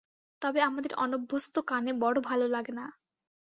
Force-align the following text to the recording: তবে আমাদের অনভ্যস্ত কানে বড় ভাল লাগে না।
তবে 0.41 0.59
আমাদের 0.61 0.91
অনভ্যস্ত 0.95 1.55
কানে 1.67 1.91
বড় 2.03 2.17
ভাল 2.21 2.39
লাগে 2.47 2.73
না। 2.73 2.85